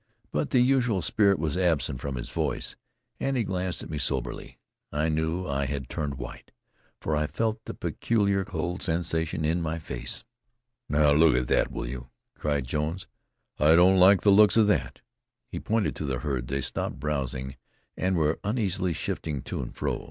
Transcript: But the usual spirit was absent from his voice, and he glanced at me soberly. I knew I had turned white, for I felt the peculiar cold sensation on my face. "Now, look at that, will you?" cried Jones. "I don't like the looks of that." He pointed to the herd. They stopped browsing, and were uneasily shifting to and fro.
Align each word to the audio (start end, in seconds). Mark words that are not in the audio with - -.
But 0.31 0.49
the 0.49 0.61
usual 0.61 1.03
spirit 1.03 1.37
was 1.37 1.55
absent 1.55 2.01
from 2.01 2.15
his 2.15 2.31
voice, 2.31 2.75
and 3.19 3.37
he 3.37 3.43
glanced 3.43 3.83
at 3.83 3.89
me 3.91 3.99
soberly. 3.99 4.57
I 4.91 5.09
knew 5.09 5.45
I 5.45 5.65
had 5.67 5.89
turned 5.89 6.15
white, 6.15 6.51
for 6.99 7.15
I 7.15 7.27
felt 7.27 7.63
the 7.65 7.75
peculiar 7.75 8.43
cold 8.43 8.81
sensation 8.81 9.45
on 9.45 9.61
my 9.61 9.77
face. 9.77 10.23
"Now, 10.89 11.11
look 11.13 11.35
at 11.35 11.47
that, 11.49 11.71
will 11.71 11.85
you?" 11.87 12.09
cried 12.35 12.65
Jones. 12.65 13.05
"I 13.59 13.75
don't 13.75 13.99
like 13.99 14.21
the 14.21 14.31
looks 14.31 14.57
of 14.57 14.65
that." 14.65 15.01
He 15.51 15.59
pointed 15.59 15.95
to 15.97 16.05
the 16.05 16.21
herd. 16.21 16.47
They 16.47 16.61
stopped 16.61 16.99
browsing, 16.99 17.55
and 17.95 18.15
were 18.15 18.39
uneasily 18.43 18.93
shifting 18.93 19.43
to 19.43 19.61
and 19.61 19.75
fro. 19.75 19.99